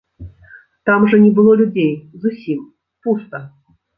[0.89, 1.91] Там жа не было людзей
[2.25, 2.59] зусім,
[3.03, 3.45] пуста.